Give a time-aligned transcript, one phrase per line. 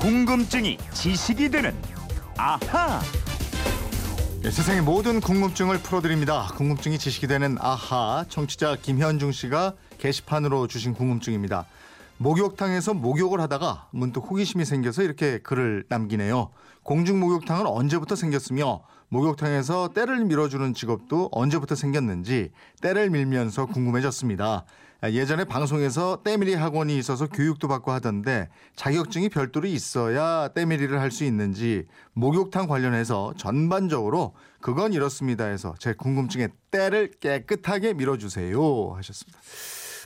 [0.00, 1.74] 궁금증이 지식이 되는
[2.38, 3.02] 아하.
[4.42, 6.48] 네, 세상의 모든 궁금증을 풀어드립니다.
[6.56, 11.66] 궁금증이 지식이 되는 아하 청취자 김현중 씨가 게시판으로 주신 궁금증입니다.
[12.16, 16.48] 목욕탕에서 목욕을 하다가 문득 호기심이 생겨서 이렇게 글을 남기네요.
[16.82, 18.80] 공중 목욕탕은 언제부터 생겼으며
[19.10, 24.64] 목욕탕에서 때를 밀어주는 직업도 언제부터 생겼는지 때를 밀면서 궁금해졌습니다.
[25.02, 31.86] 예전에 방송에서 때밀이 학원이 있어서 교육도 받고 하던데 자격증이 별도로 있어야 때밀이를 할 수 있는지
[32.12, 39.40] 목욕탕 관련해서 전반적으로 그건 이렇습니다 해서 제 궁금증에 때를 깨끗하게 밀어주세요 하셨습니다.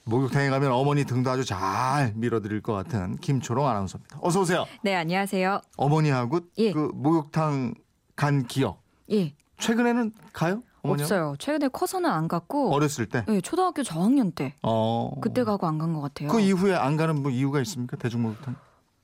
[0.07, 4.19] 목욕탕에 가면 어머니 등도 아주 잘 밀어드릴 것 같은 김초롱 아나운서입니다.
[4.23, 4.65] 어서 오세요.
[4.83, 5.61] 네, 안녕하세요.
[5.77, 6.73] 어머니하고 예.
[6.73, 7.75] 그 목욕탕
[8.17, 10.62] 간 기억 예, 최근에는 가요?
[10.84, 11.02] 어머니하고?
[11.02, 11.34] 없어요.
[11.38, 13.25] 최근에 커서는 안 갔고, 어렸을 때.
[13.29, 15.12] 예, 초등학교 저학년 때 어.
[15.20, 16.29] 그때 가고 안 간 것 같아요.
[16.29, 17.97] 그 이후에 안 가는 뭐 이유가 있습니까?
[17.97, 18.55] 대중목욕탕.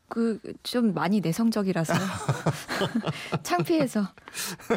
[0.09, 1.95] 그 좀 많이 내성적이라서
[3.43, 4.09] 창피해서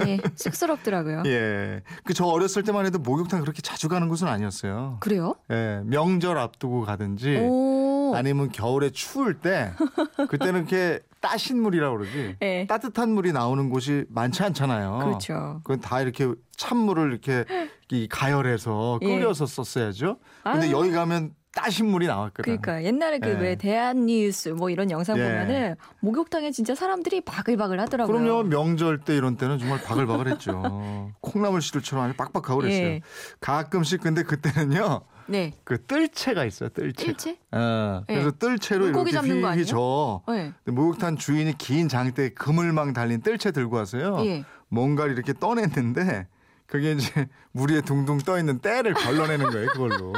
[0.08, 1.24] 예, 쑥스럽더라고요.
[1.26, 1.82] 예.
[2.04, 4.98] 그 저 어렸을 때만 해도 목욕탕 그렇게 자주 가는 곳은 아니었어요.
[5.00, 5.34] 그래요?
[5.52, 5.82] 예.
[5.86, 9.72] 명절 앞두고 가든지 오, 아니면 겨울에 추울 때
[10.30, 12.36] 그때는 이렇게 따신 물이라고 그러지.
[12.42, 12.68] 예.
[12.68, 15.00] 따뜻한 물이 나오는 곳이 많지 않잖아요.
[15.06, 15.62] 그렇죠.
[15.64, 17.46] 그건 다 이렇게 찬물을 이렇게
[17.92, 19.08] 이 가열해서 예.
[19.08, 20.18] 끓여서 썼어야죠.
[20.44, 20.72] 근데 아유.
[20.74, 22.44] 여기 가면 따신 물이 나왔거든.
[22.44, 23.34] 그러니까 옛날에 그 예.
[23.36, 25.24] 왜 대한 뉴스 뭐 이런 영상 예.
[25.24, 28.20] 보면은 목욕탕에 진짜 사람들이 바글바글 하더라고요.
[28.20, 28.44] 그럼요.
[28.44, 31.12] 명절 때 이런 때는 정말 바글바글했죠.
[31.22, 32.86] 콩나물 시들처럼 아주 빡빡하고 그랬어요.
[32.86, 33.02] 예.
[33.40, 35.02] 가끔씩 근데 그때는요.
[35.28, 35.54] 네.
[35.64, 36.70] 그 뜰채가 있어요.
[36.70, 37.06] 뜰채.
[37.06, 37.38] 일체?
[37.52, 38.32] 어, 그래서 예.
[38.38, 39.66] 뜰채로 이렇게 휘휘?
[39.66, 40.22] 저.
[40.28, 40.54] 네.
[40.66, 44.18] 목욕탕 주인이 긴 장대에 그물망 달린 뜰채 들고 와서요.
[44.26, 44.44] 예.
[44.70, 46.28] 뭔가를 이렇게 떠냈는데
[46.66, 49.68] 그게 이제 물 위에 둥둥 떠 있는 때를 걸러내는 거예요.
[49.70, 50.14] 그걸로.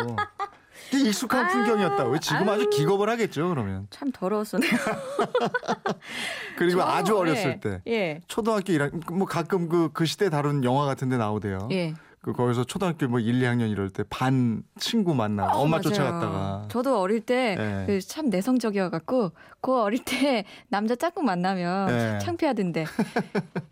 [0.93, 2.19] 익숙한 아, 풍경이었다고.
[2.19, 2.69] 지금 아주 아유.
[2.69, 3.49] 기겁을 하겠죠.
[3.49, 3.87] 그러면.
[3.89, 4.71] 참 더러웠었네요.
[6.57, 7.81] 그리고 저, 아주 어렸을 예, 때.
[7.87, 8.21] 예.
[8.27, 11.69] 초등학교 1학년 뭐 가끔 그, 그 시대 다룬 영화 같은 데 나오대요.
[11.71, 11.93] 예.
[12.25, 15.81] 그 거기서 초등학교 뭐 1, 2학년 이럴 때 반 친구 만나 어, 엄마 맞아요.
[15.83, 17.99] 쫓아갔다가 저도 어릴 때 예.
[17.99, 19.31] 참 내성적이어 갖고
[19.61, 22.19] 그 어릴 때 남자 짝꿍 만나면 예.
[22.23, 22.85] 창피하던데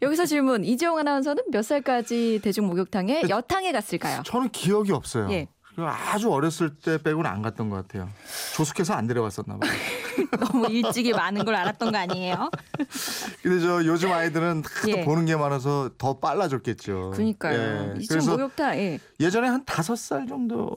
[0.04, 4.22] 여기서 질문 이지영 아나운서는 몇 살까지 대중 목욕탕에 여탕에 갔을까요?
[4.24, 5.32] 저는 기억이 없어요.
[5.32, 5.48] 예.
[5.76, 8.10] 그 아주 어렸을 때 빼고는 안 갔던 것 같아요.
[8.56, 9.72] 조숙해서 안 데려갔었나 봐요.
[10.40, 12.50] 너무 일찍이 많은 걸 알았던 거 아니에요?
[13.42, 15.04] 근데 저 요즘 아이들은 예.
[15.04, 17.12] 보는 게 많아서 더 빨라졌겠죠.
[17.14, 17.94] 그러니까요.
[17.98, 18.02] 예.
[18.08, 19.00] 그래서 목욕탕 예.
[19.20, 20.76] 예전에 한 다섯 살 정도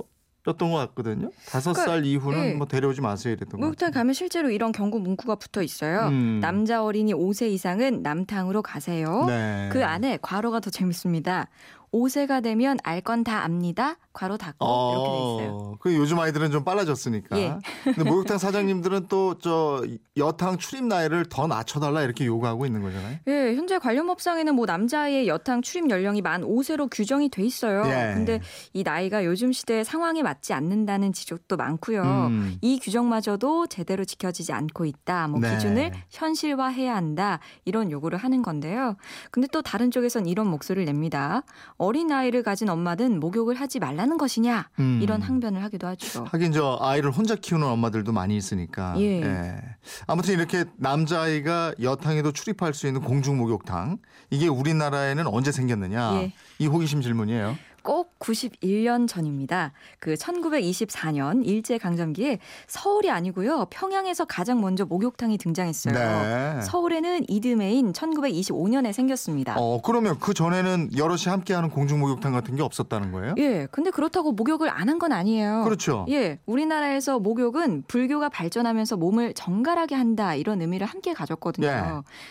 [0.49, 1.31] 였던 것 같거든요.
[1.49, 2.53] 다섯 살 그러니까, 이후는 예.
[2.55, 3.91] 뭐 데려오지 마세요 이랬던 것 목욕탕.
[3.91, 6.07] 가면 실제로 이런 경고 문구가 붙어 있어요.
[6.09, 6.39] 음.
[6.41, 9.25] 남자 어린이 5세 이상은 남탕으로 가세요.
[9.27, 9.69] 네.
[9.73, 11.49] 그 안에 괄호가 더 재밌습니다.
[11.93, 13.97] 5세가 되면 알 건 다 압니다.
[14.17, 15.77] 괄호 닫고 이렇게 돼 있어요.
[15.81, 17.39] 그 요즘 아이들은 좀 빨라졌으니까.
[17.39, 17.57] 예.
[17.85, 19.85] 근데 목욕탕 사장님들은 또 저
[20.17, 23.19] 여탕 출입 나이를 더 낮춰달라 이렇게 요구하고 있는 거잖아요.
[23.29, 27.83] 예, 현재 관련 법상에는 뭐 남자의 여탕 출입 연령이 만 5세로 규정이 돼 있어요.
[27.87, 28.15] 예.
[28.15, 28.41] 근데
[28.73, 32.03] 이 나이가 요즘 시대의 상황에 맞지 않는다는 지적도 많고요.
[32.03, 32.57] 음.
[32.63, 35.29] 이 규정마저도 제대로 지켜지지 않고 있다.
[35.29, 35.53] 뭐 네.
[35.55, 37.39] 기준을 현실화해야 한다.
[37.65, 38.97] 이런 요구를 하는 건데요.
[39.31, 41.43] 근데 또 다른 쪽에선 이런 목소리를 냅니다.
[41.77, 44.69] 어린 아이를 가진 엄마는 목욕을 하지 말라 는 것이냐?
[44.79, 45.01] 음.
[45.03, 46.25] 이런 항변을 하기도 하죠.
[46.31, 48.95] 하긴 저 아이를 혼자 키우는 엄마들도 많이 있으니까.
[49.01, 49.59] 예.
[50.07, 53.99] 아무튼 이렇게 남자아이가 여탕에도 출입할 수 있는 공중 목욕탕
[54.31, 56.15] 이게 우리나라에는 언제 생겼느냐?
[56.23, 56.33] 예.
[56.59, 57.57] 이 호기심 질문이에요.
[57.87, 59.73] 꼭 91년 전입니다.
[60.01, 63.67] 그 1924년 일제 강점기에 서울이 아니고요.
[63.71, 65.95] 평양에서 가장 먼저 목욕탕이 등장했어요.
[65.95, 66.61] 네.
[66.63, 69.55] 서울에는 이듬해인 1925년에 생겼습니다.
[69.57, 73.35] 어 그러면 그 전에는 여럿이 함께 하는 공중 목욕탕 같은 게 없었다는 거예요?
[73.39, 75.63] 예, 근데 그렇다고 목욕을 안 한 건 아니에요.
[75.65, 76.07] 그렇죠.
[76.09, 81.67] 예, 우리나라에서 목욕은 불교가 발전하면서 몸을 정갈하게 한다 이런 의미를 함께 가졌거든요.
[81.67, 81.83] 예.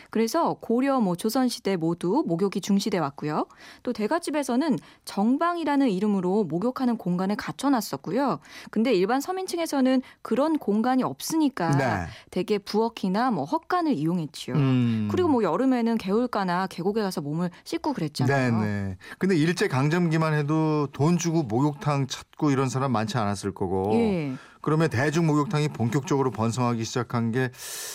[0.09, 3.45] 그래서 고려 뭐 조선 시대 모두 목욕이 중시돼 왔고요.
[3.83, 8.39] 또 대가집에서는 정 방이라는 이름으로 목욕하는 공간을 갖춰놨었고요.
[8.71, 12.07] 근데 일반 서민층에서는 그런 공간이 없으니까 네.
[12.31, 14.55] 대개 부엌이나 뭐 헛간을 이용했지요.
[14.55, 15.07] 음.
[15.11, 18.59] 그리고 뭐 여름에는 개울가나 계곡에 가서 몸을 씻고 그랬잖아요.
[18.59, 18.97] 네네.
[19.19, 23.91] 근데 일제 강점기만 해도 돈 주고 목욕탕 찾고 이런 사람 많지 않았을 거고.
[23.93, 24.33] 예.
[24.65, 27.49] 그러면 대중 목욕탕이 본격적으로 번성하기 시작한 게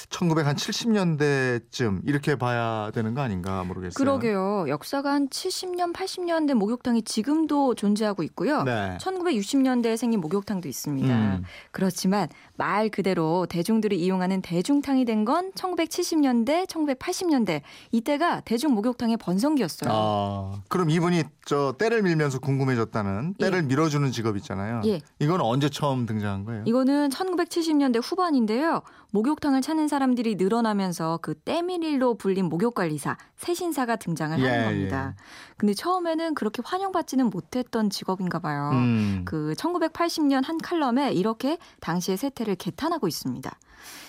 [0.09, 3.93] 1970년대쯤 이렇게 봐야 되는 거 아닌가 모르겠어요.
[3.95, 4.67] 그러게요.
[4.69, 8.63] 역사가 한 70년, 80년 된 목욕탕이 지금 지금도 존재하고 있고요.
[8.65, 8.99] 네.
[9.01, 11.09] 1960년대에 생긴 목욕탕도 있습니다.
[11.09, 11.45] 음.
[11.71, 17.61] 그렇지만 말 그대로 대중들이 이용하는 대중탕이 된 건 1970년대, 1980년대
[17.93, 19.91] 이때가 대중 목욕탕의 번성기였어요.
[19.93, 24.81] 아, 그럼 이분이 저 때를 밀면서 궁금해졌다는 때를 밀어주는 직업 있잖아요.
[24.87, 25.03] 예.
[25.19, 26.65] 이건 언제 처음 등장한 거예 요?
[26.67, 28.83] 이거는 1970년대 후반인데요.
[29.11, 35.15] 목욕탕을 찾는 사람들이 늘어나면서 그 때밀일로 불린 목욕관리사, 세신사가 등장을 예, 하는 겁니다.
[35.57, 38.71] 근데 처음에는 그렇게 환영받지는 못했던 직업인가 봐요.
[38.73, 39.23] 음.
[39.25, 43.51] 그 1980년 한 칼럼에 이렇게 당시의 세태를 개탄하고 있습니다.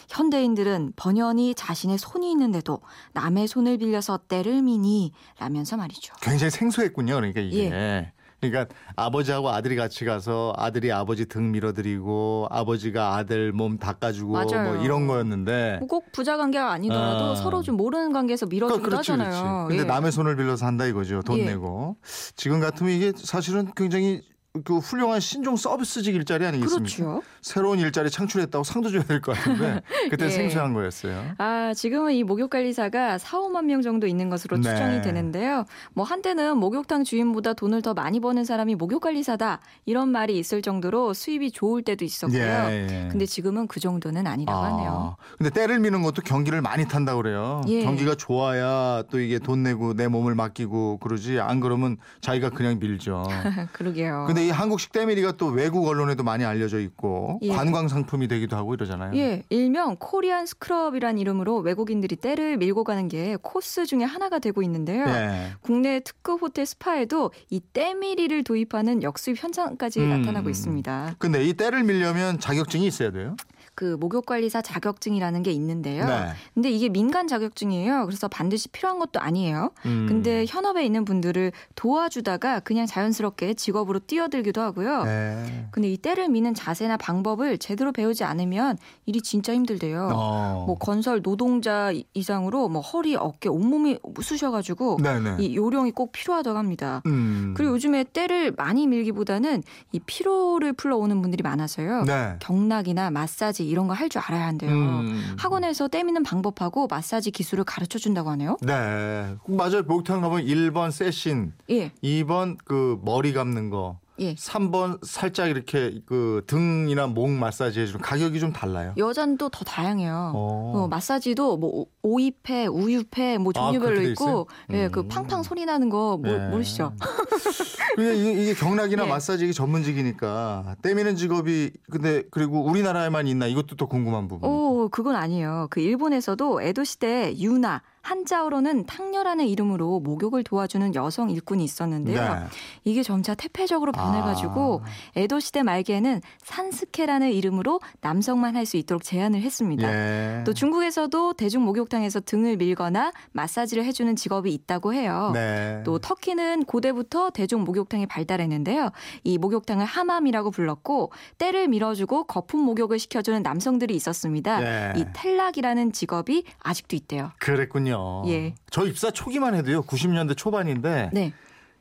[0.10, 2.82] 현대인들은 번연히 자신의 손이 있는데도
[3.14, 6.14] 남의 손을 빌려서 때를 미니 라면서 말이죠.
[6.22, 7.16] 굉장히 생소했군요.
[7.16, 7.72] 그러니까 이게.
[7.72, 8.14] 예.
[8.42, 14.74] 그러니까 아버지하고 아들이 같이 가서 아들이 아버지 등 밀어드리고 아버지가 아들 몸 닦아주고 맞아요.
[14.74, 15.78] 뭐 이런 거였는데.
[15.80, 17.36] 뭐꼭 부자 관계가 아니더라도 아.
[17.36, 19.44] 서로 좀 모르는 관계에서 밀어주기도 그렇지, 하잖아요.
[19.44, 19.68] 그렇지.
[19.68, 19.88] 근데 예.
[19.88, 21.22] 남의 손을 빌려서 한다 이거죠.
[21.22, 21.46] 돈 예.
[21.46, 21.98] 내고.
[22.36, 24.24] 지금 같으면 이게 사실은 굉장히
[24.66, 26.96] 그 훌륭한 신종 서비스직 일자리 아니겠습니까?
[26.98, 27.24] 그렇죠.
[27.42, 29.82] 새로운 일자리 창출했다고 상도 줘야 될 것 같은데
[30.12, 30.30] 그때 예.
[30.30, 31.24] 생소한 거였어요.
[31.38, 34.64] 아, 지금은 이 목욕관리사가 4, 5만 명 정도 있는 것으로 네.
[34.64, 35.64] 추정이 되는데요.
[35.94, 41.52] 뭐 한때는 목욕탕 주인보다 돈을 더 많이 버는 사람이 목욕관리사다 이런 말이 있을 정도로 수입이
[41.52, 42.42] 좋을 때도 있었고요.
[42.42, 43.08] 예.
[43.10, 45.16] 근데 지금은 그 정도는 아니라고 하네요.
[45.38, 47.62] 근데 때를 미는 것도 경기를 많이 탄다 그래요.
[47.70, 47.84] 예.
[47.86, 53.24] 경기가 좋아야 또 이게 돈 내고 내 몸을 맡기고 그러지 안 그러면 자기가 그냥 밀죠.
[53.72, 54.26] 그러게요.
[54.28, 57.54] 근데 이 한국식 때밀이가 또 외국 언론에도 많이 알려져 있고 예.
[57.54, 59.16] 관광 상품이 되기도 하고 이러잖아요.
[59.16, 65.06] 예, 일명 코리안 스크럽이란 이름으로 외국인들이 때를 밀고 가는 게 코스 중에 하나가 되고 있는데요.
[65.08, 65.54] 예.
[65.62, 70.10] 국내 특급 호텔 스파에도 이 때밀이를 도입하는 역수입 현상까지 음.
[70.10, 71.16] 나타나고 있습니다.
[71.18, 73.36] 근데 이 때를 밀려면 자격증이 있어야 돼요.
[73.74, 76.06] 그 목욕관리사 자격증이라는 게 있는데요.
[76.06, 76.28] 네.
[76.54, 78.06] 근데 이게 민간 자격증이에요.
[78.06, 79.72] 그래서 반드시 필요한 것도 아니에요.
[79.86, 80.06] 음.
[80.08, 85.04] 근데 현업에 있는 분들을 도와주다가 그냥 자연스럽게 직업으로 뛰어들기도 하고요.
[85.04, 85.68] 네.
[85.72, 90.10] 근데 이 때를 미는 자세나 방법을 제대로 배우지 않으면 일이 진짜 힘들대요.
[90.14, 90.64] 어.
[90.68, 95.38] 뭐 건설 노동자 이상으로 뭐 허리, 어깨, 온몸이 쑤셔가지고 네네.
[95.40, 97.02] 이 요령이 꼭 필요하다고 합니다.
[97.06, 97.54] 음.
[97.56, 102.04] 그리고 요즘에 때를 많이 밀기보다는 이 피로를 풀러오는 분들이 많아서요.
[102.04, 102.36] 네.
[102.40, 104.72] 경락이나 마사지 이런 거 할 줄 알아야 한대요.
[104.72, 105.36] 음.
[105.38, 108.58] 학원에서 때미는 방법하고 마사지 기술을 가르쳐 준다고 하네요.
[108.62, 109.36] 네.
[109.48, 109.84] 맞아요.
[109.88, 114.36] 목욕탕 가면 1번 세신, 예, 2번 그 머리 감는 거, 예.
[114.36, 118.94] 3번 살짝 이렇게 그 등이나 목 마사지 해주는 가격이 좀 달라요.
[119.38, 120.32] 또더 다양해요.
[120.36, 120.74] 어.
[120.76, 124.48] 어, 마사지도 뭐 오- 오입회, 우유회 뭐 아, 종류별로 돼 있고?
[124.72, 124.92] 예, 음.
[124.92, 126.38] 그 팡팡 소리 나는 거 모, 예.
[126.50, 126.94] 모르시죠?
[127.98, 128.14] 이게,
[128.44, 129.10] 이게 경락이나 예.
[129.10, 134.50] 마사지 전문직이니까 때미는 직업이 근데 그리고 우리나라에만 있나 이것도 또 궁금한 부분.
[134.50, 135.68] 오, 그건 아니에요.
[135.72, 142.22] 그 일본에서도 에도 시대 유나 한자어로는 탕녀라는 이름으로 목욕을 도와주는 여성 일꾼이 있었는데요.
[142.22, 142.40] 네.
[142.84, 144.88] 이게 점차 태폐적으로 변해가지고 아.
[145.16, 149.92] 에도 시대 말기에는 산스케라는 이름으로 남성만 할 수 있도록 제안을 했습니다.
[149.92, 150.44] 예.
[150.46, 155.32] 또 중국에서도 대중 목욕탕에서 등을 밀거나 마사지를 해주는 직업이 있다고 해요.
[155.34, 155.82] 네.
[155.84, 158.92] 또 터키는 고대부터 대중 목욕탕이 발달했는데요.
[159.24, 164.60] 이 목욕탕을 하맘이라고 불렀고 때를 밀어주고 거품 목욕을 시켜주는 남성들이 있었습니다.
[164.60, 164.94] 네.
[164.98, 167.32] 이 텔락이라는 직업이 아직도 있대요.
[167.40, 167.91] 그랬군요.
[168.28, 168.54] 예.
[168.70, 169.84] 저 입사 초기만 해도요.
[169.84, 171.34] 90년대 초반인데 네.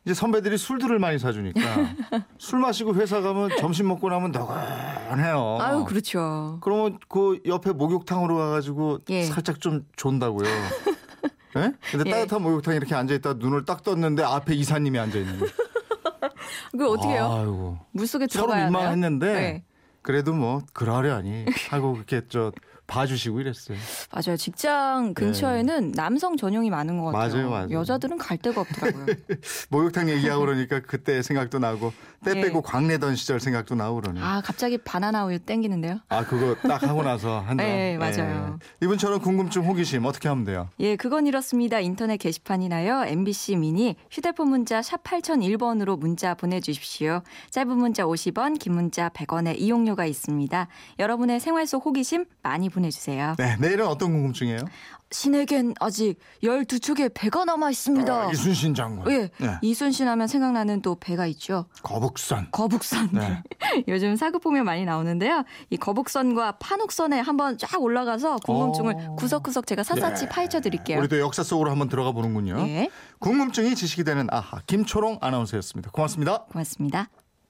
[0.04, 1.60] 이제 선배들이 술들을 많이 사주니까
[2.38, 5.58] 술 마시고 회사 가면 점심 먹고 나면 너근해요.
[5.60, 6.58] 아유 그렇죠.
[6.62, 9.24] 그러면 그 옆에 목욕탕으로 가가지고 예.
[9.24, 10.48] 살짝 좀 존다고요.
[11.56, 11.72] 예?
[11.90, 12.10] 근데 예.
[12.10, 15.52] 따뜻한 목욕탕에 이렇게 앉아있다 눈을 딱 떴는데 앞에 이사님이 앉아있는 거예요.
[16.72, 17.30] 그걸 어떻게 해요?
[17.32, 17.78] 아이고.
[17.92, 18.70] 물속에 서로 들어가야 하나요?
[18.70, 19.64] 민망했는데 네.
[20.02, 22.52] 그래도 뭐 그러려니 하고 그렇게 저
[22.90, 23.78] 봐주시고 이랬어요.
[24.12, 24.36] 맞아요.
[24.36, 27.28] 직장 근처에는 남성 전용이 많은 것 같아요.
[27.28, 27.34] 네.
[27.36, 27.70] 맞아요, 맞아요.
[27.70, 29.06] 여자들은 갈 데가 없더라고요.
[29.70, 31.92] 목욕탕 얘기하고 그러니까 그때 생각도 나고
[32.24, 32.40] 때 네.
[32.42, 34.20] 빼고 광내던 시절 생각도 나고 그러네.
[34.20, 36.00] 아 갑자기 바나나 우유 땡기는데요.
[36.08, 37.62] 아 그거 딱 하고 나서 한다.
[37.64, 38.58] 네, 맞아요.
[38.82, 40.68] 이분처럼 궁금증 호기심 어떻게 하면 돼요?
[40.80, 41.78] 예, 그건 이렇습니다.
[41.78, 43.04] 인터넷 게시판이나요.
[43.06, 47.22] MBC 미니 휴대폰 문자 샵 8001번으로 문자 보내주십시오.
[47.50, 50.66] 짧은 문자 50원, 긴 문자 100원의 이용료가 있습니다.
[50.98, 53.34] 여러분의 생활 속 호기심 많이 보내 주세요.
[53.36, 54.60] 네 내일은 어떤 궁금증이에요?
[55.12, 58.14] 신에겐 아직 12척의 배가 남아 있습니다.
[58.14, 59.10] 아, 이순신 장군.
[59.12, 59.58] 예, 네.
[59.60, 61.66] 이순신 하면 생각나는 또 배가 있죠.
[61.82, 62.48] 거북선.
[62.52, 63.10] 거북선.
[63.12, 63.42] 네.
[63.88, 65.44] 요즘 사극 보면 많이 나오는데요.
[65.70, 69.16] 이 거북선과 판옥선에 한번 쫙 올라가서 궁금증을 오.
[69.16, 70.28] 구석구석 제가 샅샅이 네.
[70.28, 70.98] 파헤쳐 드릴게요.
[70.98, 72.60] 우리도 역사 속으로 한번 들어가 보는군요.
[72.68, 75.90] 예, 궁금증이 지식이 되는 아하 김초롱 아나운서였습니다.
[75.90, 76.44] 고맙습니다.
[76.44, 77.08] 고맙습니다.